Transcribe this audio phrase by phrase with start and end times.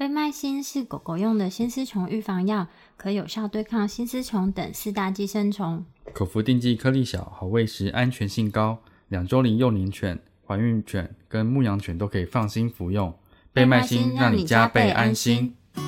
[0.00, 5.84] 贝麦星是狗狗用的新丝虫预防药，可有效对抗新丝虫等四大寄生虫。
[6.14, 8.78] 口服定剂颗粒小，好喂食，安全性高。
[9.08, 13.14] 两周龄幼龄犬、怀孕犬跟牧羊犬都可以放心服用。
[13.52, 15.54] 贝麦星让你加倍安心。
[15.74, 15.82] 你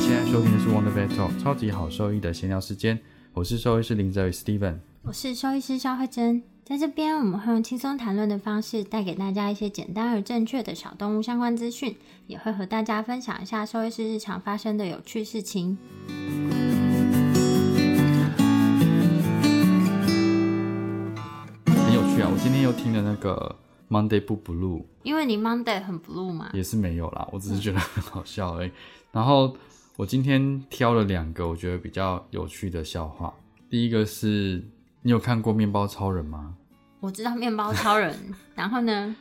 [0.00, 2.98] 现在收听的是 Wonder Vet Talk 超级好兽医的闲聊时间，
[3.34, 11.96] 我是兽医师林泽宇 Steven，我是兽医师肖慧珍，在这边我们会用轻松谈论的方式，带给大家一些简单而正确的小动物相关资讯，
[12.26, 15.78] 也会和大家分享一下兽医师日常发生的有趣事情。
[21.68, 22.28] 很有趣啊！
[22.30, 23.56] 我今天又听了那个
[23.88, 28.70] Monday 不 Blue，因为你 Monday 很 Blue 嘛，也是没有啦，我只是觉得很好笑而已。
[29.10, 29.56] 然后。
[29.96, 33.34] 我今天挑了两个我觉得比较有趣的笑话。
[33.68, 34.64] 第一个是
[35.02, 36.54] 你有看过面包超人吗？
[37.00, 38.14] 我知道面包超人，
[38.54, 39.14] 然后呢？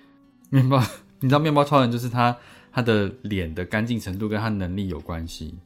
[0.49, 0.81] 面包，
[1.19, 2.35] 你知道面包超人就是他
[2.71, 5.57] 他的脸的干净程度跟他能力有关系，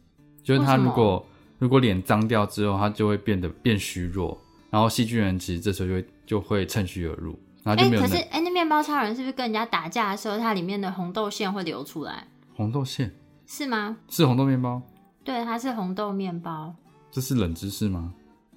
[0.43, 1.25] 就是他如果
[1.59, 4.39] 如果脸脏掉之后，他就会变得变虚弱，
[4.69, 8.01] 然后细菌人其实这时候就会就会趁虚而入，然后就没有。
[8.01, 12.27] 可是哎，那面包超人是不是跟人家打架的时候，它里面的红豆馅会流出来？
[12.55, 13.13] 红豆馅
[13.45, 13.97] 是吗？
[14.09, 14.81] 是红豆面包。
[15.23, 16.73] 对，它是红豆面包。
[17.11, 18.13] 这是冷知识吗？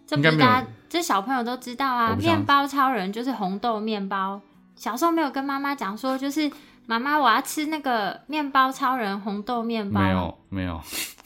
[0.06, 2.14] 这不是大家，这小朋友都知道啊。
[2.18, 4.40] 面包超人就是红豆面包。
[4.76, 6.50] 小时候没有跟妈妈讲说，就是
[6.86, 10.00] 妈妈我要吃那个面包超人红豆面包。
[10.00, 10.80] 没有，没有。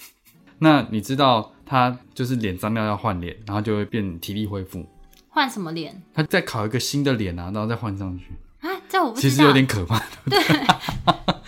[0.60, 4.86] 那你知道他就是脸脏掉要换脸，然后就会变体力恢复。
[5.28, 6.02] 换什么脸？
[6.14, 8.33] 他再烤一个新的脸啊，然后再换上去。
[8.61, 9.30] 啊，这我不知道。
[9.30, 9.98] 其实有点可怕。
[10.28, 10.38] 对。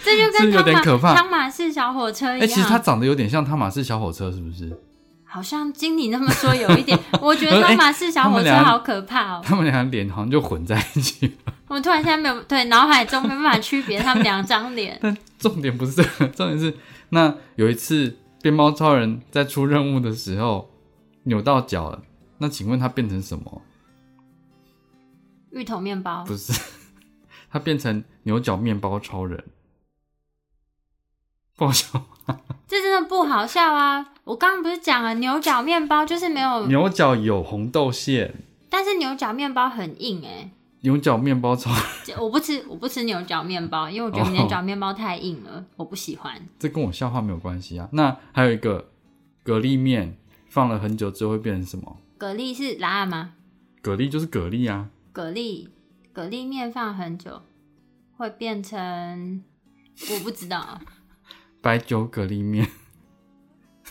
[0.03, 2.41] 这就跟 有点可怕，汤马士小火车一样。
[2.41, 4.71] 哎，其实他长得有点像汤马士小火车，是不是？
[5.33, 9.41] 好像经理那么说有一点， 我觉得汤马士小火车好可怕哦。
[9.45, 11.53] 他们俩脸好像就混在一起了。
[11.69, 14.99] 我突然现在没有对脑海中没办法区别他们两张脸。
[15.01, 16.77] 但重点不是这个，重点是
[17.11, 20.69] 那有一次变猫超人在出任务的时候
[21.23, 22.03] 扭到脚了，
[22.39, 23.63] 那请问他变成什么？
[25.53, 26.25] 芋头面包？
[26.25, 26.53] 不是，
[27.53, 29.45] 他变成牛角面包超人。
[31.57, 32.03] 不好笑，
[32.67, 34.15] 这真的不好笑啊！
[34.31, 38.33] 我刚刚不是讲了牛角面包就是没有牛角有红豆馅，
[38.69, 40.49] 但是牛角面包很硬哎。
[40.83, 41.69] 牛角面包超，
[42.17, 46.41] 我不吃，我不吃牛角面包，因为我觉得牛角面包太硬了，我不喜欢。
[46.61, 47.89] 这跟我笑话没有关系啊。
[47.91, 48.91] 那还有一个
[49.45, 50.17] 蛤蜊面
[50.49, 51.97] 放了很久之后会变成什么？
[52.17, 53.33] 蛤蜊是辣吗？
[53.83, 54.89] 蛤蜊就是蛤蜊啊。
[55.13, 55.67] 蛤蜊，
[56.15, 57.43] 蛤蜊面放很久
[58.17, 59.43] 会变成
[60.13, 60.81] 我不知道。
[61.61, 62.67] 白酒蛤蜊面，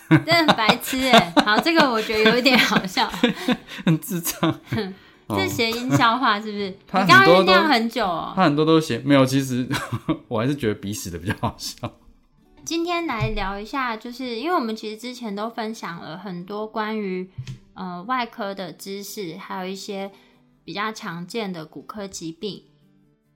[0.26, 1.34] 真的很白痴哎！
[1.46, 3.08] 好，这个我觉得有一点好笑，
[3.86, 4.60] 很智障。
[5.30, 6.76] 这谐音笑话是不是？
[6.88, 8.34] 他刚刚酝酿很久哦。
[8.36, 9.68] 他很多都写没有，其实
[10.28, 11.74] 我还是觉得鼻屎的比较好笑。
[12.66, 17.30] 今天来聊一下，就是因为我们其实之前都分享了很多关于
[17.76, 20.12] 呃外科的知识，还有一些
[20.64, 22.64] 比较常见的骨科疾病。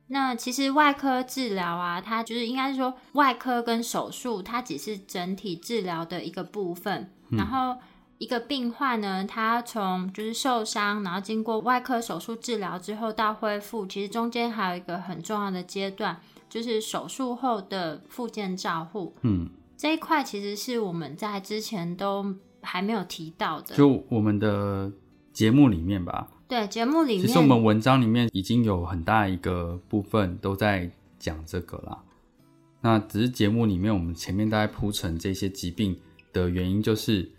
[0.08, 7.10] 那其实外科治疗啊，它就是应该是说外科跟手术，它只是整体治疗的一个部分。
[7.32, 7.76] 然后
[8.20, 19.16] 一个病患呢，他从就是受伤，然后经过外科手术治疗之后到恢复，其实中间还有一个很重要的阶段，就是手术后的复健照护。
[19.22, 24.92] 嗯，这一块其实是我们在之前都还没有提到的，就我们的
[25.32, 26.28] 节目里面吧。
[26.48, 31.98] 对节目里面，其实我们文章里面已经有很大一个部分都在讲这个啦。
[32.82, 35.98] 那只是节目里面，我们前面大概铺陈这些疾病
[36.32, 37.32] 的原因，就是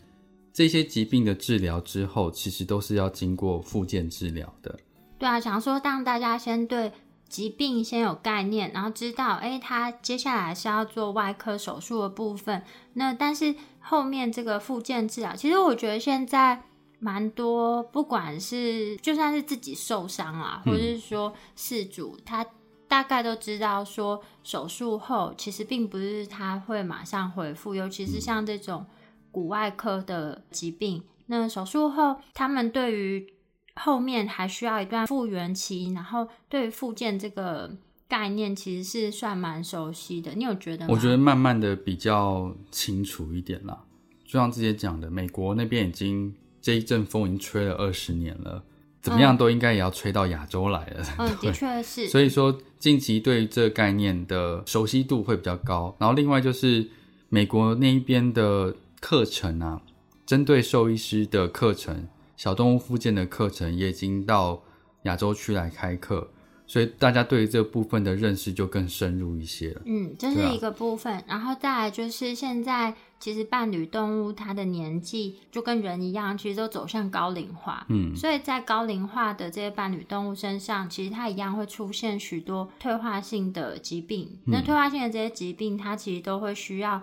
[0.52, 4.78] 这些疾病的治疗之后，其实都是要经过复健治疗的。
[5.18, 6.90] 对啊，想说让大家先对
[7.28, 12.62] 疾病先有概念，然后知道，哎，他接下来是要做外科手术的部分。
[12.94, 16.64] 那但是后面这个复健治疗，其实我觉得现在。
[16.98, 22.46] 蛮多，不管是就算是自己受伤啊，或者是说事主，他
[22.88, 28.86] 大概都知道说手术后其实并不是他会马上恢复，尤其是像这种
[29.30, 33.34] 骨外科的疾病，那手术后他们对于
[33.74, 37.76] 后面还需要一段复原期，然后对于复健这个
[38.06, 40.94] 概念其实是算蛮熟悉的，你有觉得吗？
[40.94, 43.84] 我觉得慢慢的比较清楚一点啦。
[44.24, 46.32] 就像之前讲的，美国那边已经
[46.64, 48.64] 这一阵风已经吹了二十年了，
[49.02, 51.04] 怎么样都应该也要吹到亚洲来了。
[51.38, 52.08] 的确是。
[52.08, 55.94] 所以说，近期对于这概念的熟悉度会比较高。
[55.98, 56.88] 然后另外就是
[57.28, 59.82] 美国那一边的课程啊，
[60.24, 64.62] 针对兽医师的课程、小动物附件的课程也已经到
[65.02, 66.30] 亚洲区来开课，
[66.66, 69.82] 所以大家对于这部分的认识就更深入一些了。
[69.84, 77.86] 嗯，这是一个部分，然后再来就是现在其实伴侣动物它的年纪就跟人一样，其实都走向高龄化。
[77.90, 84.38] 嗯，所以在高龄化的这些伴侣动物身上，其实它一样会出现许多退化性的疾病。
[84.46, 87.02] 那退化性的这些疾病，它其实都会需要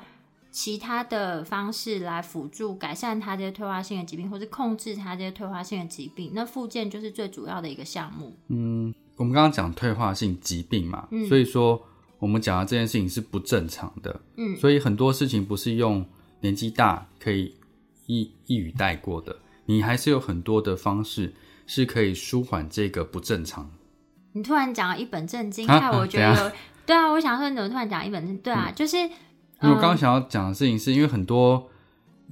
[0.50, 6.32] 其他的方式来辅助改善它这些退化性的疾病，或是控制它这些退化性的疾病。
[6.34, 8.36] 那附件就是最主要的一个项目。
[9.18, 11.86] 我们刚刚讲退化性疾病嘛，所以说
[12.20, 14.22] 我们讲的这件事情是不正常的。
[14.38, 16.06] 嗯，所以很多事情不是用
[16.40, 17.56] 年纪大可以
[18.08, 21.34] 一一语带过的，你还是有很多的方式
[21.68, 23.70] 是可以舒缓这个不正常。
[24.34, 26.52] 你突然讲一本正经，啊害我觉啊得有
[26.86, 28.98] 对啊，我想说你怎么突然讲一本正对啊，就是
[29.60, 31.70] 我刚刚想要讲的事情，是因为很多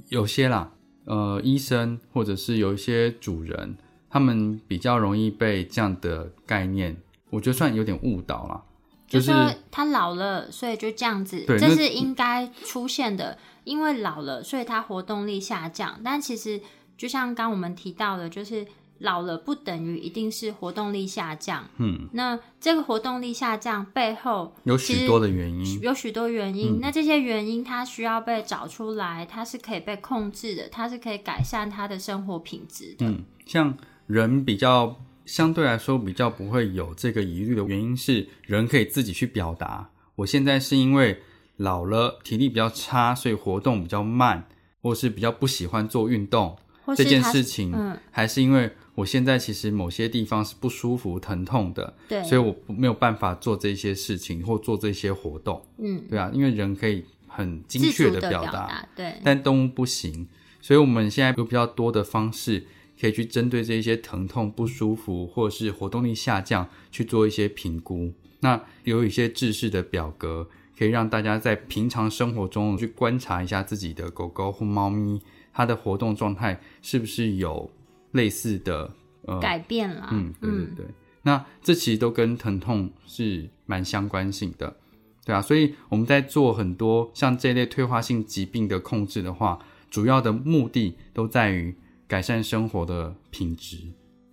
[0.08, 0.72] 有些啦，
[1.06, 3.78] 呃，医生或者是有一些主人，
[4.10, 6.98] 他们比较容易被这样的概念，
[7.30, 8.64] 我觉得算有点误导了。
[9.08, 13.38] 就是说他老了，所以就这样子，对这是应该出现的。
[13.64, 16.00] 因为老了，所以他活动力下降。
[16.04, 16.62] 但其实
[16.98, 18.66] 就像刚我们提到的，就是
[19.00, 21.68] 老了不等于一定是活动力下降。
[21.78, 25.82] 嗯，那这个活动力下降背后有许多的原因。
[25.82, 33.08] 有许多原因，嗯那这些原因它需要被找出来，它是可以被控制的，它是可以改善他的生活品质的。
[33.08, 33.76] 嗯，像
[34.10, 39.92] 人比较相对来说比较不会有这个疑虑的原因是，人可以自己去表达。
[40.16, 41.22] 我现在是因为
[41.58, 44.48] 老了，体力比较差，所以活动比较慢，
[44.82, 46.58] 或是比较不喜欢做运动。
[46.96, 60.28] 这件事情，嗯，还是因为我现在其实某些地方是不舒服、疼痛的，对，所以我不没有办法做这些事情或做这些活动，嗯，对啊，因为人可以很精自确的表达，对，但动物不行，
[60.60, 62.66] 所以我们现在有比较多的方式
[63.00, 68.14] 可以去针对这一些疼痛、不舒服或者是活动力下降去做一些评估。
[68.42, 70.48] 那有一些制式的表格，
[70.78, 75.22] 可以让大家在平常生活中去观察一下自己的狗狗或猫咪，
[75.54, 77.70] 它的活动状态是不是有
[78.12, 78.94] 类似的
[79.24, 80.08] 呃改变了。
[80.12, 80.86] 嗯，对对对，
[81.24, 84.78] 那这其实都跟疼痛是蛮相关性的，
[85.26, 89.60] 对啊，所以我们在做很多像这类退化性疾病的控制的话，
[89.90, 91.76] 主要的目的都在于
[92.10, 93.78] 改善生活的品质。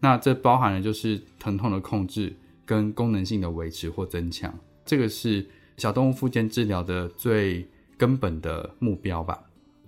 [0.00, 2.34] 那这包含了就是疼痛的控制
[2.64, 4.52] 跟功能性的维持或增强，
[4.84, 5.46] 这个是
[5.76, 9.44] 小动物复健治疗的最根本的目标吧。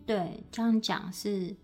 [0.07, 1.55] 对，这样讲是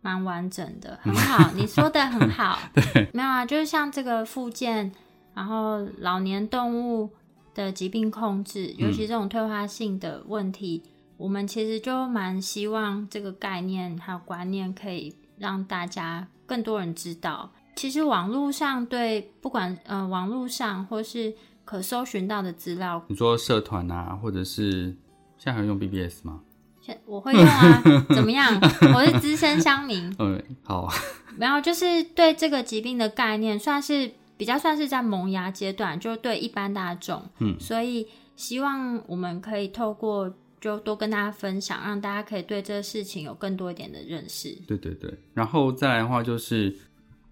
[0.00, 2.58] 蛮完整的，很好，你说的很好。
[2.74, 4.92] 对，没有啊，就是像这个附件，
[5.34, 7.10] 然后老年动物
[7.54, 10.82] 的疾病控制，尤其这种退化性的问题，
[11.16, 17.50] 我们其实就蛮希望这个概念还有观念可以让大家更多人知道。
[17.76, 21.32] 其实网络上对不管呃网络上或是
[21.64, 24.96] 可搜寻到的资料，你说社团啊，或者是
[25.36, 26.40] 现在还有用 BBS 吗？
[26.80, 28.58] 现我会用啊，怎么样？
[28.94, 30.88] 我是资深乡民， 嗯，好，
[31.38, 44.56] 然后就是对这个疾病的概念，算是比较算是在萌芽阶段，就对一般大众，嗯，所以希望我们可以透过就多跟大家分享，让大家可以对这个事情有更多一点的认识。
[44.66, 46.76] 对对对，然后再来的话就是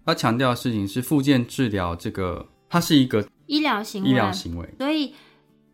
[0.05, 5.13] 要强调的事情是，复健治疗这个它是一个医疗行为，医疗行为，所以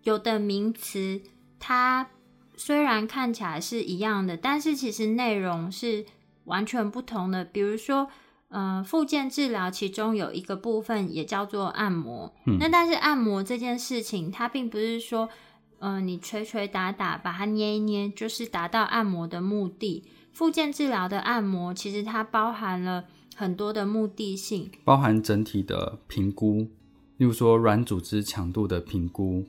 [0.04, 1.22] 有的名词
[1.60, 2.10] 它
[2.56, 6.06] 虽然看起来是一样的，但是其实内容是
[6.46, 7.44] 完全不同的。
[7.46, 8.08] 比如说，
[8.50, 15.30] 呃，复健治疗其中有一个部分也叫做按摩，嗯那但是按摩这件事情，它并不是说，
[15.84, 20.06] 呃，你捶捶打打，把它捏一捏，就是达到按摩的目的。
[20.32, 23.04] 复健治疗的按摩，其实它包含了
[23.36, 26.70] 很多的目的性，包含整体的评估，
[27.18, 29.44] 例如说软组织强度的评估，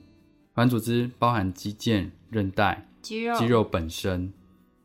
[0.55, 4.33] 软组织包含肌腱、韧带、肌肉、肌肉本身，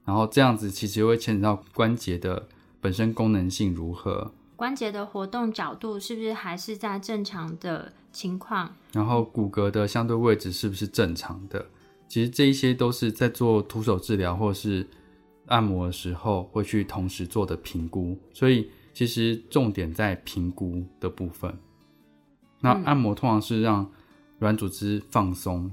[0.04, 2.46] 然后这样子其实会牵扯到关节的
[2.80, 8.74] 本身功能性如何，关节的活动角度是不是还是在正常的情况？
[8.92, 11.64] 然后骨骼的相对位置是不是正常的？
[12.08, 14.86] 其实这一些都是在做徒手治疗或是
[15.46, 21.56] 按摩的时候会去同时做的评估，所以其实重点在评估的部分。
[22.60, 23.90] 那按摩通常是让
[24.38, 25.70] 软组织放松，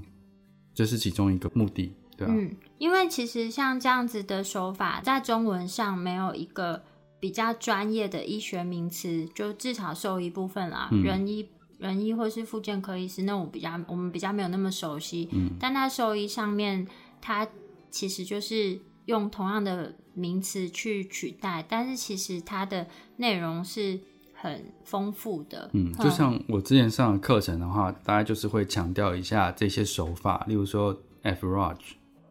[0.72, 2.32] 这是其中一个目的，对啊。
[2.32, 6.82] 嗯，因为其实像这样子的手法，在中文上没有一个
[7.18, 11.48] 比较专业的医学名词，就至少兽医部分啦，嗯人医、
[11.78, 15.28] 人医或是复健科医师，那我比较我们比较没有那么熟悉。
[15.32, 16.86] 嗯，但在兽医上面，
[17.20, 17.46] 它
[17.90, 23.98] 其实就是用同样的名词去取代，但是其实它的内容是
[24.34, 25.70] 很丰富的。
[25.72, 31.78] 嗯，就像我之前上的课程的话，大家就是会强调一下这些手法，例如说 F Raj、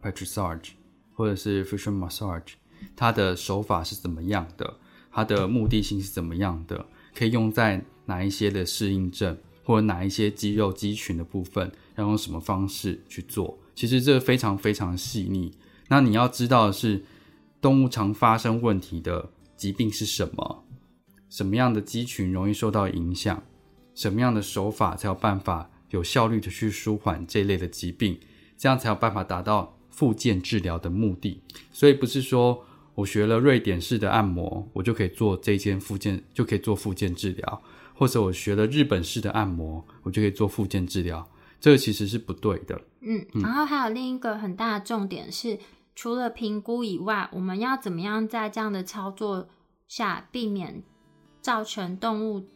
[0.01, 0.71] Petrissage
[1.13, 2.53] 或者是 Fusion Massage，
[2.95, 4.77] 它的手法是怎么样的，
[5.11, 6.85] 它的目的性是怎么样的，
[7.15, 13.57] 可以用在哪一些的适应症或者哪一些肌肉肌群的部分，要用什么方式去做。
[13.75, 15.53] 其实这非常非常细腻。
[15.89, 17.05] 那你要知道的是，
[17.61, 20.65] 动物常发生问题的疾病是什么？
[21.29, 23.43] 什么样的肌群容易受到影响？
[23.93, 28.19] 什么样的手法才有办法有效率的去舒缓这类的疾病？
[28.57, 31.41] 这样才有办法达到复健治疗的目的。
[31.71, 32.65] 所以不是说
[32.97, 37.61] 我学了瑞典式的按摩，我就可以做这件附件，就可以做附件治疗，
[37.93, 41.29] 或者我学了日本式的按摩，我就可以做附件治疗。
[41.59, 42.81] 这个其实是不对的。
[43.01, 45.59] 嗯，然后还有另一个很大的重点是，
[45.95, 49.47] 除了评估以外，我们要怎么样在这样的操作
[49.87, 50.81] 下避免
[51.39, 52.47] 造成动物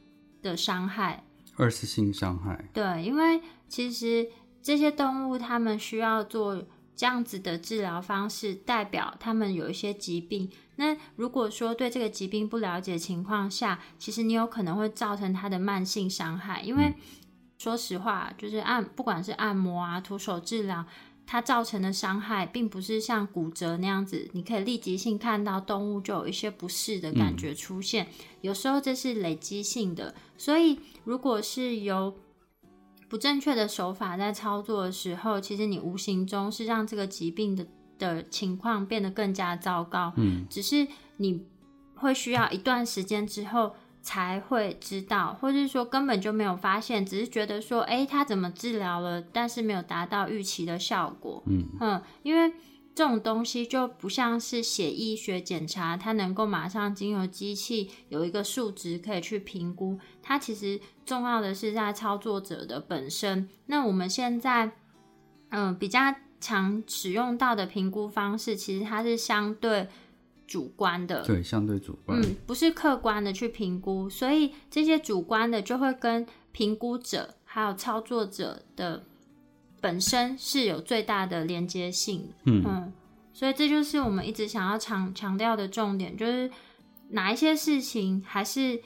[0.41, 1.23] 的伤害？
[1.55, 4.27] 二次性伤害，对，因为其实
[4.63, 6.63] 这些动物它们需要做
[6.95, 10.49] 这样子的治疗方式，代表他们有一些疾病。
[10.75, 16.61] 那如果说对这个疾病不了解情况下，其实你有可能会造成它的慢性伤害。
[16.61, 16.93] 因为、
[17.57, 20.83] 说实话，就是按不管是按摩啊、徒手治疗，
[21.27, 28.07] 它造成的伤害，并不是像骨折那样子，你可以立即性看到动物就有一些不适的感觉出现。
[28.41, 32.17] 有时候这是累积性的，所以如果是由
[33.11, 37.67] 不正确的手法在操作的时候，其实你无形中是让这个疾病的
[37.99, 40.13] 的情况变得更加糟糕。
[40.15, 40.87] 嗯，只是
[41.17, 41.45] 你
[41.95, 51.43] 会需要一段时间之后才会知道，或者是说根本就没有发现，只是觉得说，哎，他怎么治疗了，但是没有达到预期的效果。
[51.47, 52.53] 嗯嗯，因为
[52.93, 59.97] 这种东西就不像是血医学检查，它能够马上经由机器有一个数值可以去评估。
[60.21, 63.47] 它其实重要的是在操作者的本身。
[63.67, 64.73] 那我们现在，
[65.49, 65.99] 嗯、比较
[66.41, 69.87] 常使用到的评估方式，其实它是相对
[70.45, 71.23] 主观的。
[71.23, 72.19] 对，相对主观。
[72.21, 79.03] 嗯，不是客观的去评估，所以这些主观的就会跟评估者还有操作者的
[79.81, 82.29] 本身是有最大的连接性。
[82.45, 82.93] 嗯
[83.33, 86.51] 所以这就是我们一直想要强强调的重点，就是
[87.09, 88.79] 哪一些事情还是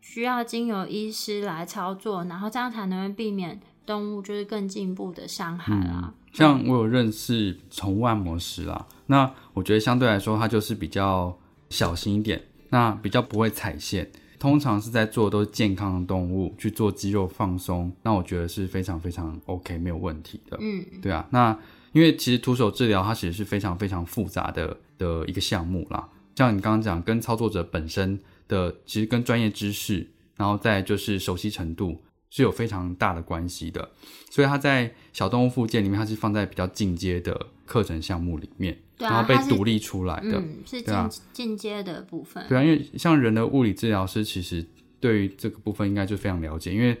[0.00, 6.14] 需要经由医师来操作，然后这样才能避免动物就是更进一步的伤害啦。
[6.32, 11.36] 像我有认识宠物按摩师啦，那我觉得相对来说，它就是比较
[11.70, 14.08] 小心一点，那比较不会踩线。
[14.38, 20.56] 通常是在做都是健康的动物去做肌肉放松，那我觉得是非常非常 OK 没有问题的。
[20.60, 21.58] 嗯对啊，那
[21.92, 26.08] 因为其实徒手治疗它其实是非常非常复杂的的一个项目啦。
[26.36, 33.90] 像你刚刚讲，跟操作者本身的其实跟专业知识，然后再就是熟悉程度是有非常大的关系的。
[34.30, 40.38] 所以它在小动物附件里面，它是放在比较进阶的课程项目里面，啊然后被独立出来的。
[40.38, 40.94] 嗯，是进
[41.32, 42.42] 进阶的部分。
[42.48, 44.64] 对啊，因为像人的物理治疗师，其实
[44.98, 46.96] 对于这个部分应该就非常了解，因为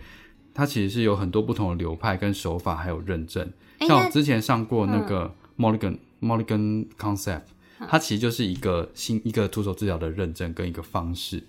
[0.52, 3.50] 它其实是有很多不同的流派跟手法，还有认证。
[3.80, 7.42] 像我之前上过那个 Mulligan、Mulligan Concept，
[7.88, 11.42] 它嗯其实就是一个新一个徒手治疗的认证跟一个方式。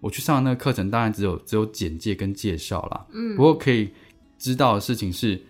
[0.00, 3.06] 我去上那个课程，当然只有只有简介跟介绍啦。
[3.12, 3.90] 嗯，不过可以
[4.38, 5.40] 知道的事情是，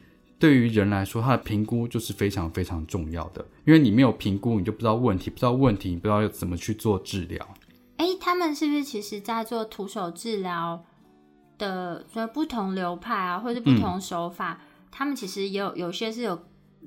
[0.45, 7.49] 对于人来说，他的评估就是非常非常重要的，因为你没有评估，你就不知道问题，不知道问题，你不知道要怎么去做治疗。
[7.97, 10.85] 哎、他们是不是其实在做徒手治疗
[11.57, 14.61] 的，所以不同流派啊，或者不同手法，
[14.91, 16.39] 他们其实也有有些是有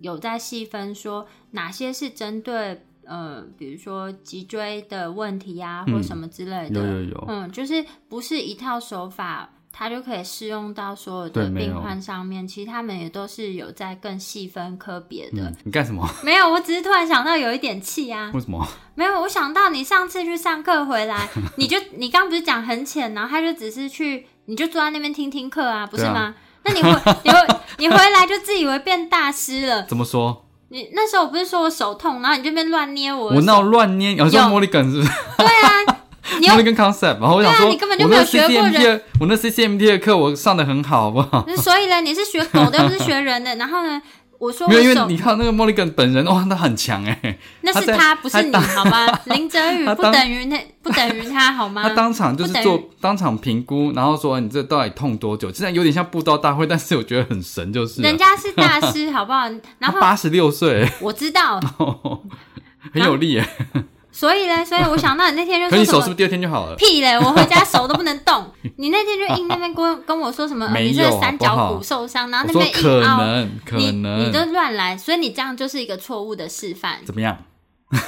[0.02, 6.80] 有在细分说哪些是针对呃，比如说脊椎的问题啊，或什么之类的。
[6.80, 12.48] 有有有，嗯，就是不是一套手法，它就可以适用到所有的病患上面。
[12.48, 15.44] 其实他们也都是有在更细分科别的。
[15.44, 16.10] 嗯，你干什么？
[16.24, 18.32] 没有，我只是突然想到有一点气啊。
[18.34, 18.68] 为什么？
[18.96, 26.34] 没有，我想到你上次去上课回来，你就你刚不是讲很浅，然后他就只是去，你就坐在那边听听课啊，不是吗？
[26.64, 26.90] 那你回
[27.24, 27.38] 你回
[27.78, 29.84] 你回来就自以为变大师了。
[29.84, 30.46] 怎么说？
[30.70, 35.10] 你那时候我不是说我手痛，然后你这边乱捏我我手闹乱捏，有时有候茉莉梗是不是？
[35.38, 35.98] 对啊，
[36.40, 41.46] 你有那跟 concept，然后我想说，对啊你根本就没有我那学过的，我那 CCMT 的课我上的很好，好不好？
[41.58, 43.56] 所以呢，你是学狗的，又不是学人的。
[43.56, 44.02] 然后呢，
[44.38, 49.08] 我说没有，因为你看那个 Mulligan 本人，哇，他很强哎，那是他他，不是你，好吗？
[49.26, 51.84] 林哲宇不等于那不等于他，好吗？
[51.84, 55.52] 他当场就是做当场评估，然后说你这到底痛多久？
[55.52, 59.50] 现在有点像布道大会，但是我觉得很神，就是人家是大师，好不好？
[59.80, 61.60] 然后八十六岁，我知道，
[62.94, 63.50] 很有力哎。
[64.18, 66.76] 所以嘞，所以我想到你那天就可你说什么手是不是第二天就好了？
[66.76, 68.52] 屁嘞，我回家手都不能动。
[68.78, 76.98] 你那天就硬那边跟跟我说什么， 呃没有你这个三角骨受伤，然后那边可硬凹，能可你能你都乱来，所以你这样就是一个错误的示范。
[77.06, 77.38] 怎么样？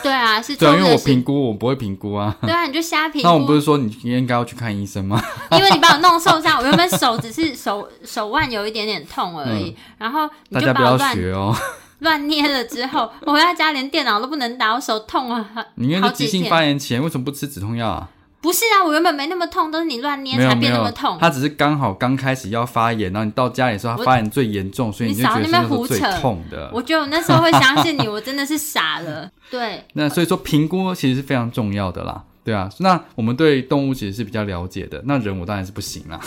[0.01, 2.35] 对啊，是对啊，因为我评估我不会评估啊。
[2.41, 5.23] 对啊，你就瞎评那我们不估，是说你应该要去看医生吗？
[5.51, 11.55] 因为你把我弄受伤，我原本手只是手手腕有一点点痛而已，然后你就大家不要把我乱学哦，
[11.99, 16.49] 乱捏了之后， 我回到家连电脑都不能打，我手痛啊，你应该是急性。
[16.49, 18.09] 发炎前为什么不吃止痛药啊？
[18.41, 21.17] 不是啊，我原本没那么痛，都是你乱捏才变那么痛，。
[21.19, 26.71] 他只是刚好刚开始要发炎，然后你到家里的时候，他发炎最严重，所以你就觉得是少那边那时候最胡扯痛的。
[26.73, 29.29] 我觉得我那时候会相信你，我真的是傻了。
[29.51, 32.69] 对， 那所以说评估其实是非常重要的啦，对啊。
[32.77, 36.17] 那我们对动物其实是比较了解的，那人我当然是不行啦。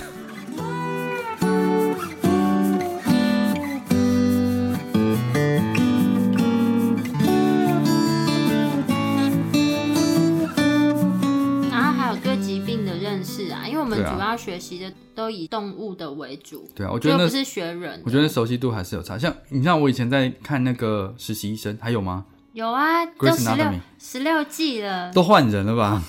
[13.97, 18.01] 主要学习的都以动物的为主，对啊，我觉得不是学人。
[18.05, 19.19] 我觉得熟悉度还是有差。
[19.19, 22.25] 像你像我以前在看那个实习医生，还有吗？
[22.53, 23.67] 有啊，都十六
[23.99, 26.03] 十六季了，都换人了吧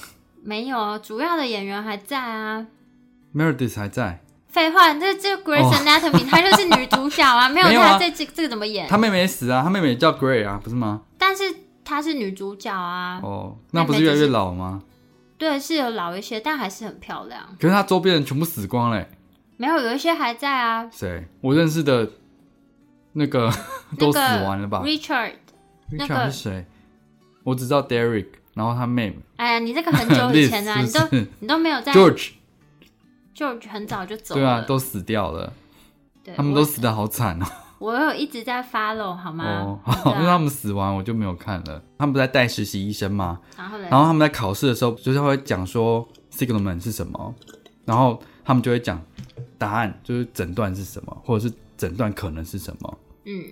[0.43, 2.67] 没有主要的演员还在啊。
[3.33, 8.87] ？Meredith 还在，废话，这这 Grace Anatomy， 她就是女主角啊，没有她这这这个怎么演？
[8.89, 11.01] 她妹妹也死啊，她妹妹也叫 Gray 啊，不是吗？
[11.17, 11.43] 但是
[11.85, 14.83] 她是女主角啊，哦，那不是越来越老吗？
[15.37, 17.43] 对，是有老一些，但还是很漂亮。
[17.59, 19.09] 可是他周边人全部死光嘞。
[19.57, 20.89] 没有，有一些还在啊。
[20.91, 21.27] 谁？
[21.41, 22.09] 我认识的
[23.13, 23.51] 那个
[23.97, 25.33] 都死完了吧 Richard，
[25.91, 26.65] 那个 Richard 是谁？
[27.43, 35.53] 我只知道 Derek，然后他妹妹哎呀，你这个很久以前的、啊， 你都不是你都没有在 George，George 很早就走了，对啊，都死掉了，
[36.23, 37.45] 对他们都死的好惨哦。
[37.83, 39.43] 我我有一直在 follow 好吗？
[39.45, 39.79] 哦，
[40.15, 41.83] 因为他们死完我就没有看了。
[41.97, 43.41] 他们不在带实习医生吗？
[43.57, 47.35] 然后，然后他们在考试的时候，就是会讲说 signalman 是什么，
[47.83, 49.01] 然后他们就会讲
[49.57, 52.99] 答案，就是诊断是什么，或者是诊断可能是什么。
[53.25, 53.43] 嗯，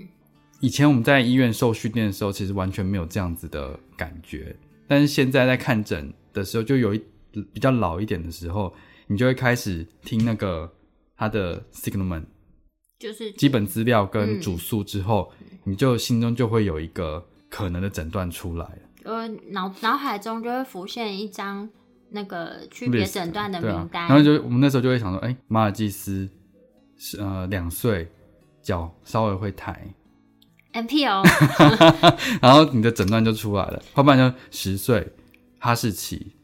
[0.62, 4.56] 以前我们在医院受训练的时候，其实完全没有这样子的感觉，
[4.88, 7.04] 但是现在在看诊的时候，就有一
[7.52, 8.74] 比较老一点的时候，
[9.08, 10.72] 你就会开始听那个
[11.18, 12.24] 他的 signalman
[13.02, 15.32] 就是基本资料跟嗯主诉之后，
[15.64, 18.78] 你就心中就会有一个可能的诊断出来了。
[19.06, 21.68] 我脑脑海中就会浮现一张
[22.12, 26.30] 那个区别诊断的名，单，然后就我们那时候就会想说，哎、马尔济斯
[26.96, 28.08] 是呃两岁，
[28.62, 29.92] 脚稍微会抬
[30.74, 31.24] ，，M P O，
[32.40, 33.82] 然后你的诊断就出来了。
[33.94, 35.08] 后半就十岁，
[35.58, 36.36] 哈士奇，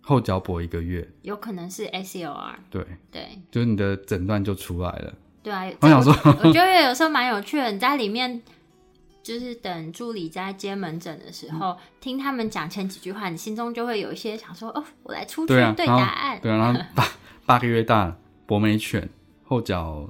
[0.00, 5.14] 后脚跛一个月，有可能是 S C O R 对，对就是你的诊断就出来了。
[5.42, 5.70] 对啊。
[5.80, 6.12] 我想说
[6.44, 8.42] 我觉得有时候蛮有趣的，你在里面。
[9.22, 16.40] 就是等助理在接门诊的时候，听他们讲前几句话，你心中就会有一些想说：“哦，我来出去对答案。
[16.40, 17.04] 对啊，然后 八
[17.44, 19.06] 八个月大，博美犬，
[19.44, 20.08] 后脚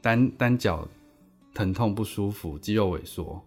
[0.00, 0.88] 单单脚
[1.52, 3.44] 疼痛不舒服，肌肉萎缩，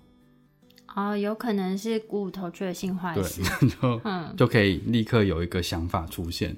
[0.96, 6.56] 哦，有可能是骨头缺性坏对死。，就嗯，就可以立刻有一个想法出现。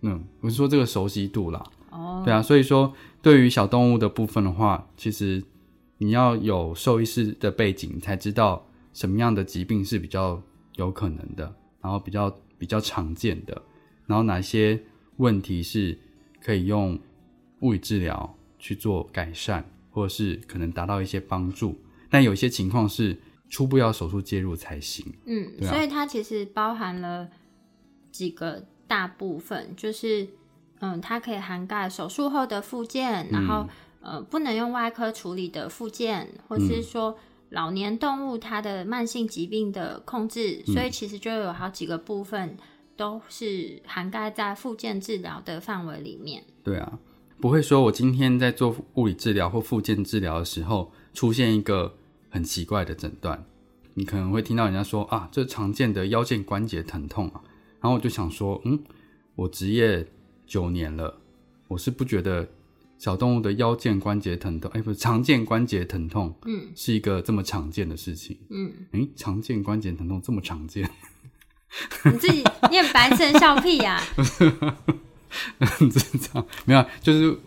[0.00, 2.92] 嗯，我是说这个熟悉度啦，哦，对啊，所以说
[3.22, 5.42] 对于小动物的部分的话，其实
[5.98, 10.42] 你要有兽医师的背景，才知道什么样的疾病是比较
[10.74, 13.62] 有可能的，然后比较比较常见的，
[14.06, 14.82] 然后哪些
[15.18, 15.96] 问题是
[16.42, 16.98] 可以用
[17.60, 21.78] 物理治疗去做改善，或者是可能达到一些帮助。
[22.10, 23.16] 但有些情况是
[23.48, 25.06] 初步要手术介入才行。
[25.26, 27.28] 嗯，啊所以它其实包含了
[28.10, 30.28] 几个大部分，就是
[30.82, 33.68] 嗯，它可以涵盖手术后的复健，然后、
[34.00, 37.16] 呃，不能用外科处理的复健，或是说
[37.50, 42.56] 老年动物它的慢性疾病的控制，所以其实就有好几个部分
[42.96, 46.42] 都是涵盖在复健治疗的范围里面。
[46.64, 46.98] 对啊，
[47.40, 51.94] 不会说我今天在做物理治疗或复健治疗的时候，出现一个
[52.28, 53.44] 很奇怪的诊断，
[53.94, 57.40] 你可能会听到人家说啊，这常见的腰间关节疼痛啊，
[57.80, 58.82] 然后我就想说，嗯，
[59.36, 60.04] 我职业
[60.52, 61.18] 九年了，
[61.66, 62.46] 我是不觉得
[62.98, 68.36] 小动物的腰间关节疼痛，哎，不是常见关节疼痛嗯是一个这么常见的事情。
[68.50, 70.90] 嗯，哎，常见关节疼痛这么常见，
[72.04, 73.98] 你自己你很白痴，笑屁呀、
[75.58, 77.38] 很正常，没有啊，就是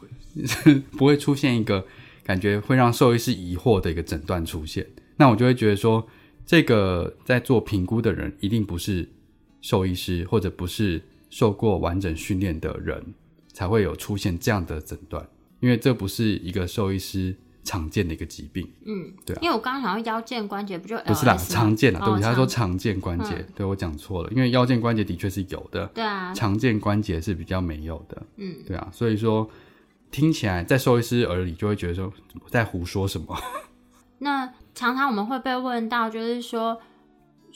[0.48, 1.86] 是 不会出现一个
[2.24, 4.84] 感觉会让兽医师疑惑的一个诊断出现。
[5.18, 6.08] 那我就会觉得说，
[6.44, 9.08] 这个在做评估的人一定不是
[9.62, 13.14] 兽医师，或者不是受过完整训练的人，
[13.54, 15.28] 才会有出现这样的诊断，
[15.60, 18.70] 因为这不是一个兽医师常见的一个疾病。
[18.86, 19.40] 嗯，对啊。
[19.42, 23.48] 因为我刚刚想到腰间关节不就不是啦，常见啦，对不起，哦他说常常见关节，嗯。
[23.56, 29.50] 对我讲错了，因为腰间关节的确是有的，对啊，常见关节是比较没有的，嗯，对啊，所以说
[30.12, 32.14] 听起来在兽医师耳里就会觉得说
[32.50, 33.36] 在胡说什么，
[34.20, 36.80] 那常常我们会被问到，就是说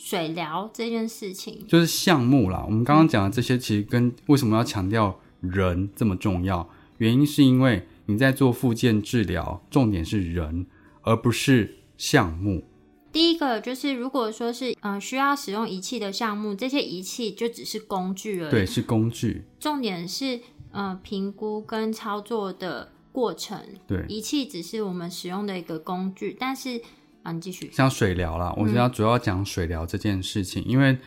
[0.01, 2.63] 水疗这件事情，就是项目啦。
[2.65, 6.67] 我们刚刚讲的这些，其实跟为什么要强调人这么重要，
[6.99, 10.65] 原因是因为你在做复健治疗，重点是人，
[11.01, 12.63] 而不是项目。
[13.11, 20.39] 第一个就是如果说是呃需要使用仪器的项目，这些仪器就只是工具而已，对，是工具，重点是
[20.71, 24.05] 呃评估跟操作的过程，对。
[24.07, 26.81] 仪器只是我们使用的一个工具，但是
[27.29, 30.97] 啊，你继续，像水疗啦，我是要主要讲水疗这件事情，因为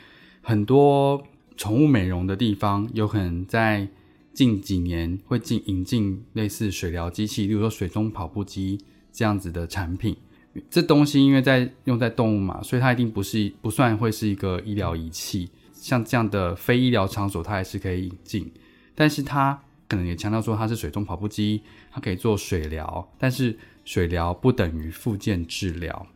[0.41, 1.21] 很多
[1.57, 3.89] 宠物美容的地方有可能在
[4.33, 8.79] 近几年会进引进类似水疗机器，例如说水中跑步机
[9.13, 10.17] 这样子的产品。
[10.71, 15.51] 这东西因为在用在动物嘛，所以它一定不是不算会是一个医疗仪器。
[15.73, 18.53] 像这样的非医疗场所，它还是可以引进，
[18.95, 26.07] 但是它可能也强调说它是水中跑步机，它可以做水疗，但是水疗不等于复健治疗，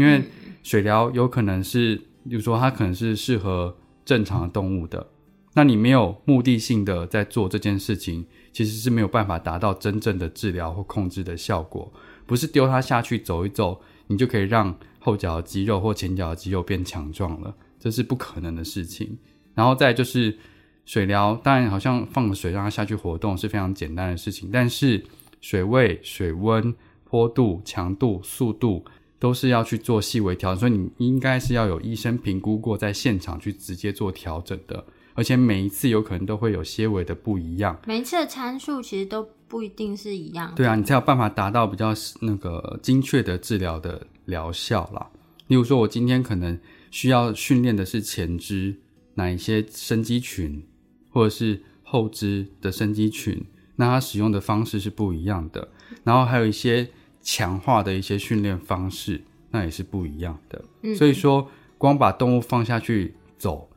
[0.00, 0.24] 因为
[0.62, 5.08] 水疗有可能是，比如说它可能是适合正常的动物的，
[5.52, 11.92] 那你没有目的性的在做这件事情，其实是没有办法达到真正的治疗或控制的效果。
[12.24, 19.18] 不是丢它下去走一走，你就可以让后脚的肌肉或前脚的肌肉变强壮了，这是不可能的事情。
[19.54, 20.38] 然后再就是
[20.86, 25.04] 水疗，当然好像放个水让它下去活动是非常简单的事情，但是
[25.42, 28.82] 水位、水温、坡度、强度、速度
[29.20, 34.84] 都是要去做细微调整，所以你应该是要有医生评估过，在现场去直接做调整的。
[35.14, 40.52] 而且每一次有可能都会有些微的不一样，每一次的参数其实都不一定是一样。
[40.56, 45.10] 对啊，你才有办法达到比较那个精确的治疗的疗效啦。
[45.48, 46.58] 例如说，我今天可能
[46.90, 48.76] 需要训练的是前肢
[49.14, 50.64] 哪一些伸肌群，
[51.10, 53.44] 或者是后肢的伸肌群，
[53.76, 55.68] 那它使用的方式是不一样的。
[56.04, 56.88] 然后还有一些
[57.22, 60.64] 强化的一些训练方式，那也是不一样的。
[60.82, 63.68] 嗯所以说，光把动物放下去走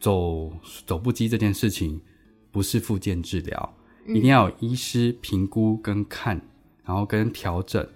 [0.00, 0.52] 走
[0.86, 2.00] 走步机这件事情，
[2.50, 3.74] 不是复健治疗。
[4.06, 6.40] 一定要有医师评估跟看，
[6.82, 7.86] 然后跟调整，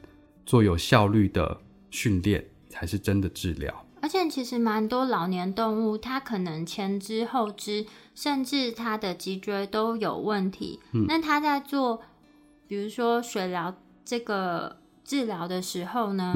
[0.45, 3.87] 做有效率的训练，才是真的治疗。
[4.03, 10.81] 而且其实蛮多老年动物，它可能前肢、后肢，甚至它的脊椎都有问题。
[11.07, 12.03] 那它在做，
[12.67, 16.35] 比如说水疗这个治疗的时候呢，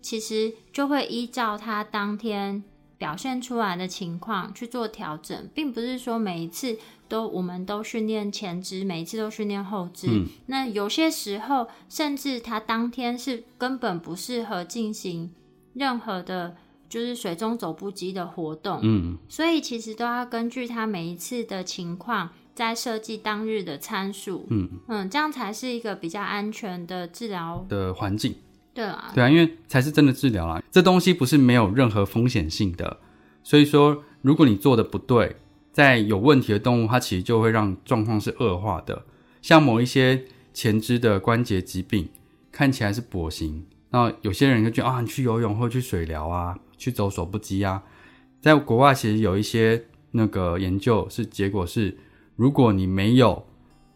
[0.00, 2.62] 其实就会依照他当天
[2.98, 10.06] 表现出来的情况去做调整，并不是说每一次都我们都训练前肢，每一次都训练后肢。
[10.08, 15.32] 嗯那有些时候，甚至他当天是根本不适合进行
[15.74, 16.56] 任何的，
[16.88, 18.80] 就是水中走步机的活动。
[18.82, 24.46] 嗯，所以其实都要根据他每一次的情况，在设计当日的参数。
[24.48, 27.64] 嗯嗯，这样才是一个比较安全的治疗。
[27.68, 28.34] 的环境，
[28.72, 30.62] 对啊，对啊，因为才是真的治疗啦。
[30.70, 32.98] 这东西不是没有任何风险性的，
[33.44, 35.36] 所以说，如果你做的不对，
[35.70, 39.04] 在有问题的动物，它其实就会让状况是恶化的。
[39.42, 42.08] 像某一些前肢的关节疾病，
[42.50, 47.82] 看起来是跛行，那有些人就觉得啊，你去游泳或去水疗啊，去走手步机啊，
[48.40, 51.96] 在国外其实有一些那个研究是结果是，
[52.36, 53.46] 如果你没有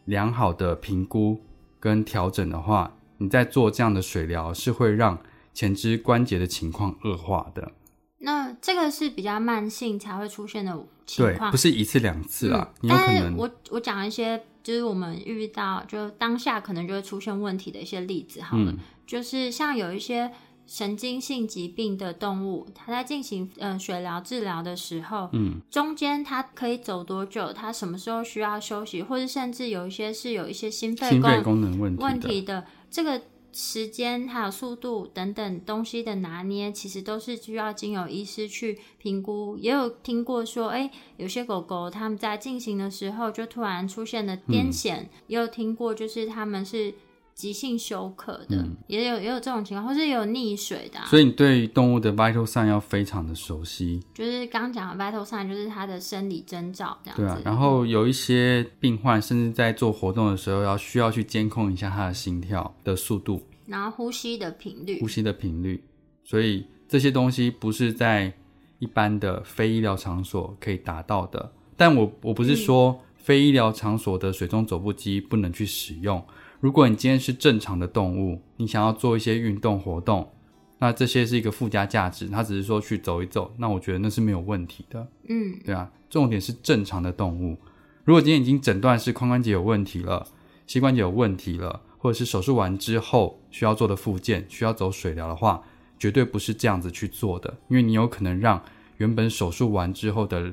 [0.06, 1.40] 良好的评估
[1.78, 5.18] 跟调整的话，你在做这样的水疗是会让
[5.52, 7.72] 前肢关节的情况恶化的。
[8.18, 10.72] 那这个是比较慢性才会出现的
[11.06, 11.56] 情对，况不。
[11.56, 20.30] 是一次两次啦，你有可能但是我我讲一些，就是我们遇到就当下可能就会出现问题的一些例子好了，嗯就是像有一些
[20.70, 33.20] 神经性疾病的动物，它在进行呃水疗治疗的时候，嗯，中间它可以走多久，它什么时候需要休息，或者甚至有一些是有一些心肺功心肺功能问题的，问题的这个
[33.52, 39.58] 时间还有速度等等东西的拿捏，其实都是需要经由医师去评估。
[39.58, 46.94] 也有听过说，哎、有些狗狗它们在进行的时候就突然出现了癫痫，也有听过就是它们是
[47.34, 57.24] 急性休克的，嗯也有也有这种情况，或是有溺水的、啊，所以你对动物的 vital sign 要非常的熟悉，就是刚讲的 vital sign，就是它的生理征兆这样子。
[57.24, 57.40] 对啊。
[57.44, 65.82] 然后有一些病患甚至在做活动的时候要需要去监控一下他的心跳的速度、然后呼吸的频率呼，吸的频率，
[66.22, 68.32] 所以这些东西不是在
[68.78, 71.52] 一般的非医疗场所可以达到的。
[71.76, 76.22] 但我我不是说非医疗场所的水中走步机不能去使用。
[76.60, 80.30] 如果你今天是正常的动物，你想要做一些运动活动，
[80.78, 85.90] 那这些是一个附加价值，它只是说去走一走，那我觉得那是没有问题的，嗯，对啊。
[86.10, 87.56] 重点是正常的动物。
[88.04, 90.26] 如果今天已经诊断是髋关节有问题了，
[90.66, 95.62] 膝关节有问题了，或者是手术完之后需要做的复健，需要走水疗的话，
[96.00, 98.60] 绝对不是这样子去做的，因为你有可能让
[98.96, 100.52] 原本手术完之后的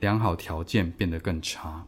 [0.00, 1.86] 良好条件变得更差。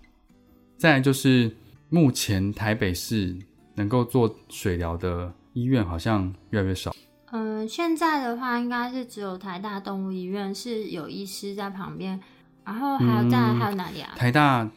[0.77, 1.57] 再来就是
[1.89, 3.37] 目前台北市
[3.79, 6.93] 能够做水疗的医院好像越来越少。
[7.31, 12.19] 嗯、现在的话应该是只有台大动物医院是有医师在旁边，
[12.65, 14.13] 然后还有再来嗯还有哪里啊？
[14.17, 14.69] 台大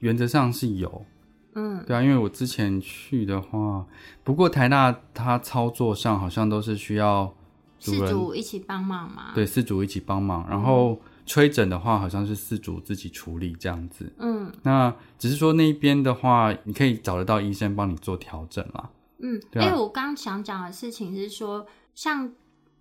[0.00, 1.06] 原则上是有，
[1.54, 3.86] 嗯，对啊，因为我之前去的话，
[4.22, 7.32] 不过台大它操作上好像都是需要
[7.78, 9.32] 主事人主一起帮忙嘛。
[9.34, 14.12] 对四主一起帮忙，然后吹诊的话好像是饲主自己处理这样子。
[14.18, 18.90] 嗯那只是说那一边的话，你可以找得到医生帮你做调整啦。
[19.18, 22.32] 嗯，因为我刚想讲的事情是说，像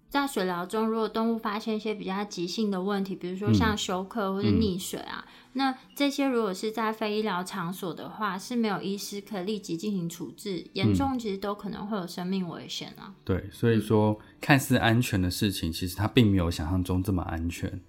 [0.09, 13.15] 在水疗中，如果动物发现一些比较急性的问题，比如说嗯像休克或者溺水啊，那这些如果是在非医疗场所的话，是没有医师可以立即进行处置，严嗯重其实都可能会有生命危险啊。
[13.23, 17.81] 对，所以说看似安全的事情，其实它并没有想象中这么安全。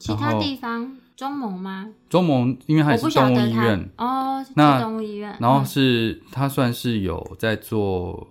[0.00, 1.86] 其他地方中盟吗？
[2.08, 8.26] 中盟因为它也是动物医院，哦，是那动物医院，然后嗯是它算是有在做，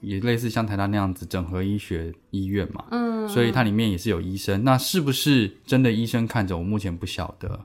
[0.00, 4.62] 也类似像台大那样子整合医学医院嘛，嗯，所以它里面也是有医生。
[4.62, 6.56] 那是不是真的医生看着？
[6.56, 7.60] 我目前不晓得。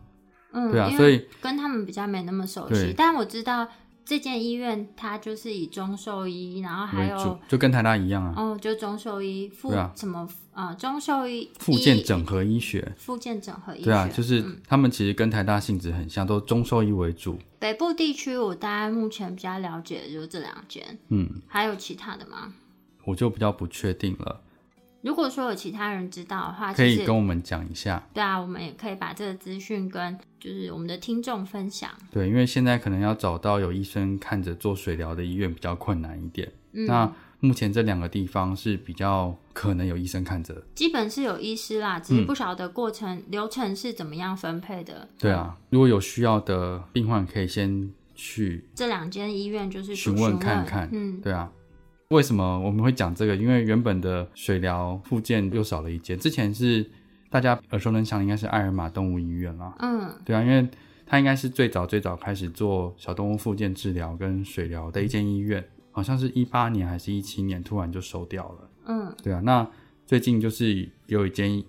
[0.53, 3.67] 嗯，对啊，所以跟他们比较没那么熟悉，但我知道
[4.11, 12.93] 这间医院它就是以中兽医，然后还有，就跟台大一样啊，哦，就中兽医附、啊什么呃中兽医附件整合医学。
[12.97, 17.39] 附件整合医学，对啊，就是嗯他们其实跟台大性质很像，都中兽医为主。
[17.57, 22.53] 北部地区，我大概目前比较了解的就是这两间，嗯，还有其他的吗？
[23.05, 24.41] 我就比较不确定了，
[25.01, 28.03] 如果说有其他人知道的话，可以跟我们讲一下。
[28.13, 31.89] 对啊，我们也可以把这个资讯跟就是我们的听众分享。
[32.11, 36.51] 对，因为现在可能要找到有医生看着做水疗的医院比较困难一点。
[36.73, 40.63] 嗯，那目前这两个地方是比较可能有医生看着。
[40.75, 45.07] 基本是有医师啦，只是嗯不晓得过程、流程是怎么样分配的。
[45.17, 50.87] 对啊，如果有需要的病患，可以先去这两间医院就是询问问看看。
[50.91, 51.51] 嗯，对啊，
[52.11, 53.35] 为什么我们会讲这个？
[53.35, 56.85] 因为原本的水疗附件又少了一间，之前是
[57.29, 59.73] 大家耳熟能详的，应该是艾尔玛动物医院啦。
[59.79, 60.67] 嗯对啊，因为
[61.05, 68.69] 它应该是最早最早开始做小动物附件治疗跟水疗的一间医院，好像是一八年还是一七年突然就收掉了。
[68.87, 69.65] 嗯，对啊，那
[70.05, 71.63] 最近就是有一间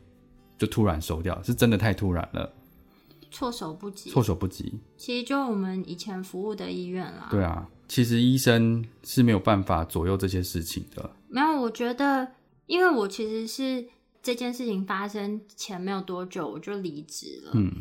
[0.59, 2.53] 就突然收掉，是真的太突然了，
[3.33, 4.11] 措手不及。
[4.11, 4.73] 措手不及。
[4.97, 7.27] 其实就我们以前服务的医院啦。
[7.31, 11.11] 对啊，其实医生是没有办法左右这些事情的。
[11.29, 12.29] 没有，我觉得，
[12.67, 13.85] 因为我其实是
[14.23, 17.53] 这件事情发生前没有多久我就离职了。
[17.55, 17.73] 嗯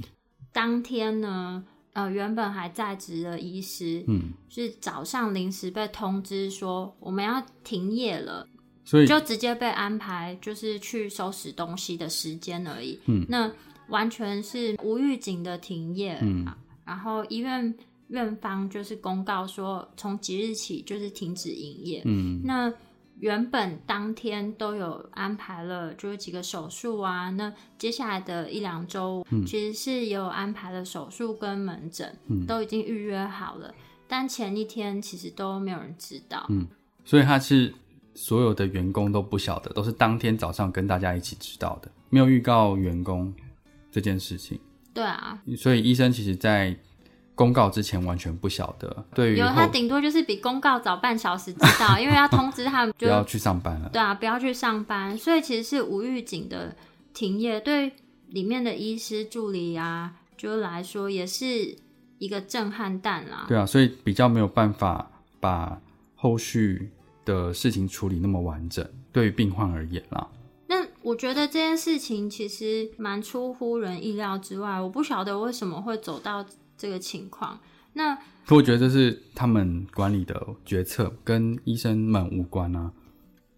[0.53, 8.45] 当天呢，呃，原本还在职的医师，嗯，是早上临时被通知说我们要停业了，
[8.83, 12.99] 所以就直接被安排就是去收拾东西的时间而已。
[13.05, 13.49] 嗯，那
[13.91, 16.17] 完全是无预警的停业。
[16.21, 17.73] 嗯啊然后医院
[18.07, 22.01] 院方就是公告说，从即日起就是停止营业。
[22.05, 22.73] 嗯那
[23.19, 27.29] 原本当天都有安排了，就是几个手术啊。
[27.29, 33.73] 那接下来的一两周，其实是也有安排了手术跟门诊，嗯都已经预约好了。
[34.07, 36.47] 但前一天其实都没有人知道。
[36.49, 36.67] 嗯
[37.05, 37.73] 所以他是
[38.15, 43.33] 所有的员工都不晓得，都是当天早上跟大家一起知道的，没有预告员工
[43.91, 44.59] 这件事情。
[44.93, 46.75] 对啊，所以医生其实在
[47.33, 53.89] 公告之前完全不晓得，对于有他顶多就是比公告早半小时知道，因为要通知他们就不要去上班了。
[53.89, 56.75] 对啊，不要去上班，所以其实是无预警的
[57.13, 57.93] 停业，对
[58.27, 61.75] 里面的医师助理啊，就来说也是
[62.19, 63.45] 一个震撼弹啦。
[63.47, 65.79] 对啊，所以比较没有办法把
[66.15, 66.91] 后续
[67.23, 70.27] 的事情处理那么完整，对于病患而言啦。
[71.01, 76.45] 那我觉得这件事情其实蛮出乎人意料之外，我不晓得为什么会走到
[76.77, 77.59] 这个情况。
[77.93, 82.91] 那可我觉得这是他们管理的决策，跟医生们无关啊。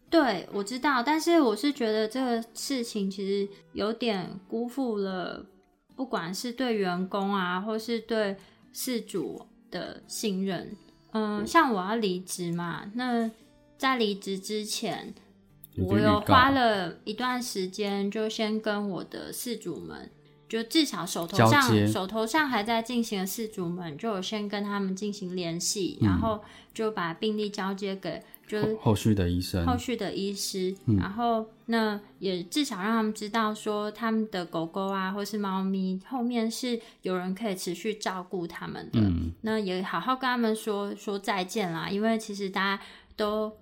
[0.10, 5.46] 对我知道，但是我是觉得这个事情其实有点辜负了，
[5.96, 8.36] 不管是对员工啊，或是对
[8.72, 10.76] 事主的信任。
[11.14, 13.30] 嗯，像我要离职嘛，那
[13.78, 15.14] 在离职之前，
[15.78, 20.10] 我有花了一段时间，就先跟我的事主们。
[20.50, 39.00] 就至少手头上手头上还在进行的事主们，就有先跟他们进行联系，然后就把病例交接给就是后续的医生、后续的医师，然后那也至少让他们知道说他们的狗狗啊或是猫咪后面是有人可以持续照顾他们的，
[39.42, 42.84] 那也好好跟他们说说再见啦，因为其实大家
[43.16, 43.58] 都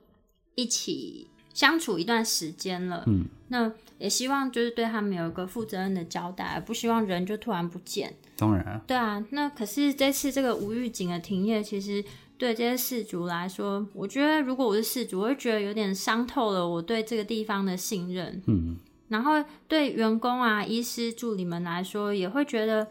[0.56, 1.30] 一起。
[1.54, 8.14] 相处一段时间了，嗯，那也希望就是对他们有一个负责任的交代，而不希望人就突然不见。
[8.38, 12.04] 当然，对啊，那可是这次这个无预警的停业，其实
[12.38, 18.42] 对这些事主来说，我觉得如果我是事主，我会觉得有点伤透了我对这个地方的信任。
[18.48, 18.78] 嗯，
[19.10, 22.88] 然后对员工啊、医师助理们来说，也会觉得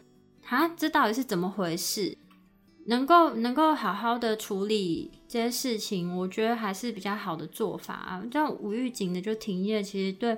[0.48, 2.16] 啊，这到底是怎么回事？
[2.90, 8.20] 能够能够好好的处理这些事情，我觉得还是比较好的做法啊。
[8.28, 10.36] 这样无预警的就停业，其实对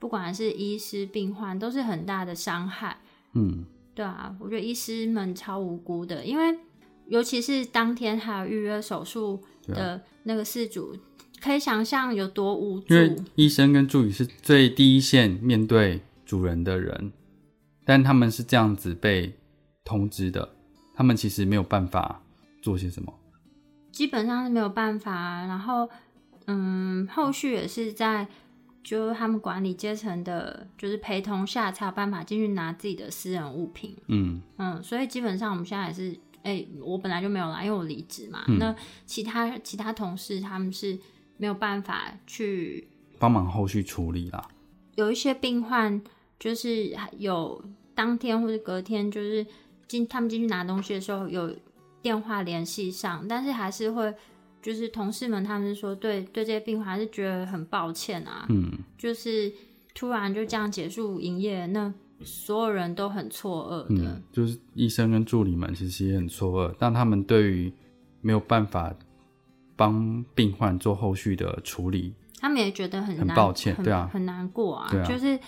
[0.00, 2.98] 不管是医师、病患都是很大的伤害。
[3.34, 6.58] 嗯，对啊，我觉得医师们超无辜的，因为
[7.06, 10.96] 尤其是当天还有预约手术的那个事主，
[11.40, 12.94] 可以想象有多无助。
[12.94, 17.12] 因为医生跟助理是最第一线面对主人的人，
[17.84, 19.34] 但他们是这样子被
[19.84, 20.56] 通知的。
[20.94, 22.22] 他们其实没有办法
[22.60, 23.12] 做些什么，
[23.90, 25.44] 基本上是没有办法。
[25.46, 25.88] 然后，
[26.46, 28.28] 嗯，后续也是在
[28.82, 33.96] 就他们管理阶层的，就是陪同下才有办法进去拿自己的私人物品。
[34.08, 38.44] 嗯嗯，所以基本上我们现在也是，哎，我本来就没有来，因为我离职嘛。
[38.58, 38.74] 那
[39.06, 40.98] 其他其他同事他们是
[41.38, 42.86] 没有办法去
[43.18, 44.48] 帮忙后续处理啦。
[44.96, 46.02] 有一些病患
[46.38, 49.46] 就是有当天或者隔天就是。
[49.92, 51.54] 进他们进去拿东西的时候有
[52.00, 54.14] 电话联系上，但是还是会
[54.62, 59.52] 就是同事们他们说对对这些病患还是觉得很抱歉啊，嗯，就是
[59.94, 61.92] 突然就这样结束营业，那
[62.24, 67.70] 所有人都很错愕的，就是医生跟助理们其实也很错愕，但他们对于
[68.22, 68.94] 没有办法
[69.76, 75.38] 帮病患做后续的处理，他们也觉得很很抱歉，对啊，很难过啊，就是。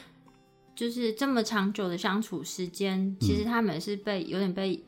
[0.74, 4.82] 就是这么长久的相处时间，其实他们是被有点被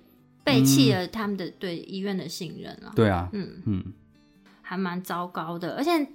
[0.45, 2.93] 背弃了他们的对医院的信任了。
[2.97, 3.85] 对啊，嗯嗯，
[4.63, 6.07] 还蛮糟糕的，而且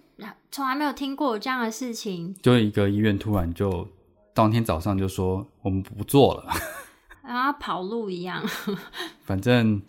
[0.52, 2.36] 从来没有听过这样的事情。
[2.42, 3.88] 就一个医院突然就
[4.34, 6.54] 当天早上就说我们不做了，
[7.24, 8.44] 然后跑路一样。
[9.24, 9.82] 反正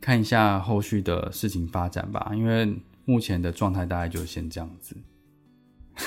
[0.00, 4.96] 看一下后续的事情发展吧，因为目前的状态大概就先这样子。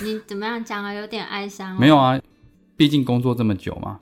[0.04, 0.94] 你怎么样讲啊？
[0.94, 1.78] 有点哀伤。
[1.80, 2.20] 没有啊。
[2.78, 4.00] 毕竟工作这么久嘛，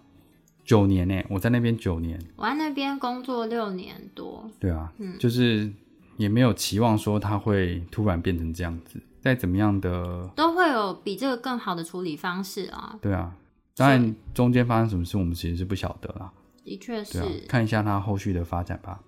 [0.66, 4.48] 九年呢，我在那边九年，我在那边工作六年多。
[4.60, 5.72] 对啊，嗯，就是
[6.18, 13.00] 也没有期望说他会突然变成这样子，再怎么样的都会有比这个更好的处理方式啊。
[13.02, 13.36] 对啊，
[13.78, 16.32] 当然中间发生什么事，我们其实是不晓得啦。
[16.64, 19.00] 的确是，看一下他后续的发展吧。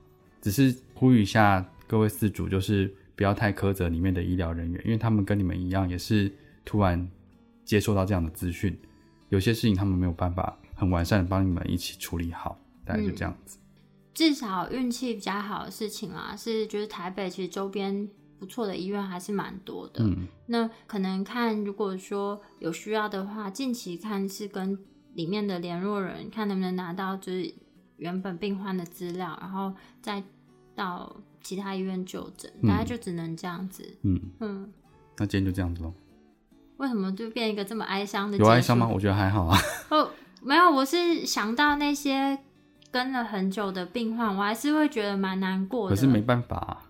[0.42, 6.32] 只是呼吁一下各位四主，就是不要太苛责里面的医疗人员，因为他们跟你们一样，也是
[6.64, 7.06] 突然
[7.66, 8.78] 接受到这样的资讯。
[9.30, 13.58] 有些事情他们没有办法很完善的帮你们一起处理好，大概就这样子。
[14.14, 18.10] 至少运气比较好的事情啊，是就是台北其实周边
[18.40, 20.04] 不错的医院还是蛮多的。
[20.04, 24.78] 嗯，那可能看如果说有需要的话，近期看是跟
[25.14, 27.54] 里面的联络人看能不能拿到就是
[27.98, 30.24] 原本病患的资料，然后再
[30.74, 33.98] 到其他医院就诊，大概就只能这样子。
[34.04, 34.74] 嗯嗯，
[35.18, 35.94] 那今天就这样子喽。
[36.78, 38.38] 为什么就变一个这么哀伤的？
[38.38, 38.88] 有哀伤吗？
[38.88, 39.58] 我觉得还好啊。
[39.90, 40.12] 哦，
[40.42, 42.38] 没有，我是想到那些
[42.92, 45.96] 跟了很久的病患，我还是会觉得蛮难过的。
[45.96, 46.84] 可是没办法，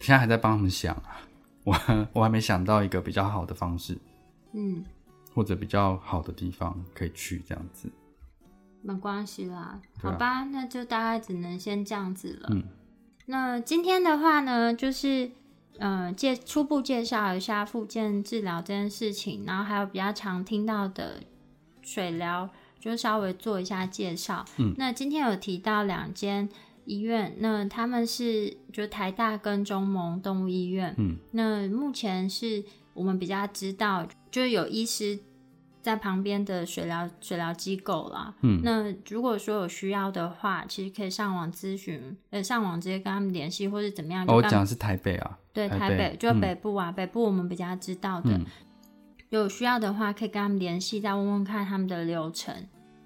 [0.00, 1.20] 现在还在帮他们想啊。
[1.64, 1.74] 我
[2.12, 3.98] 我还没想到一个比较好的方式，
[4.52, 4.84] 嗯，
[5.34, 7.90] 或者比较好的地方可以去这样子。
[8.82, 12.48] 没关系啦，好吧，那就大概只能先这样子了。
[12.52, 12.62] 嗯，
[13.26, 15.30] 那今天的话呢，就是。
[15.78, 21.20] 嗯，介初步介绍一下复健治疗这件事情，然后还有比较常听到的
[21.82, 22.48] 水疗，
[22.78, 24.44] 就稍微做一下介绍。
[24.58, 26.48] 嗯，那今天有提到两间
[26.84, 30.94] 医院，那他们是就台大跟中蒙动物医院。
[30.98, 32.64] 嗯，那目前是
[32.94, 35.18] 我们比较知道，就是有医师
[35.80, 38.34] 在旁边的水疗水疗机构啦。
[38.42, 44.24] 嗯那如果说有需要的话，其实可以上网咨询，呃，上网直接跟他们联系，或是怎么样。
[44.26, 48.30] 哦，我讲的是台北啊，对台北就嗯北部啊，北部我们比较知道的。
[48.30, 48.46] 嗯
[49.30, 52.54] 有需要的话，可以跟他们联系，再问问看他们的流程。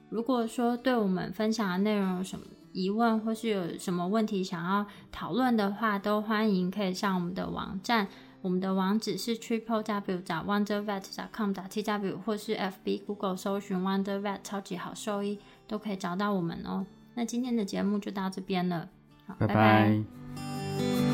[0.08, 8.06] 如果说对我们分享的内容有什么疑问，或是有什么问题想要讨论的话，都欢迎可以上我们的网站。
[8.40, 16.86] 我们的网址是 triple w 找 wondervet com 打 t w 或是 fb Google 搜寻 Wonder Vet 超级好兽医，都可以找到我们哦。
[17.14, 18.88] 那今天的节目就到这边了，
[19.26, 21.11] 好，拜拜拜